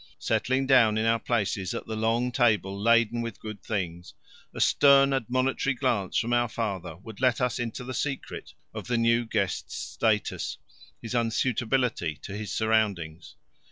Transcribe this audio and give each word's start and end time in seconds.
Settling 0.17 0.65
down 0.65 0.97
in 0.97 1.05
our 1.05 1.19
places 1.19 1.75
at 1.75 1.85
the 1.85 1.95
long 1.95 2.31
table 2.31 2.75
laden 2.75 3.21
with 3.21 3.39
good 3.39 3.61
things, 3.61 4.15
a 4.51 4.59
stern 4.59 5.13
admonitory 5.13 5.75
glance 5.75 6.17
from 6.17 6.33
our 6.33 6.49
father 6.49 6.97
would 6.97 7.21
let 7.21 7.39
us 7.39 7.59
into 7.59 7.83
the 7.83 7.93
secret 7.93 8.55
of 8.73 8.87
the 8.87 8.97
new 8.97 9.23
guest's 9.25 9.75
status 9.75 10.57
his 10.99 11.13
unsuitability 11.13 12.15
to 12.23 12.35
his 12.35 12.51
surroundings. 12.51 13.35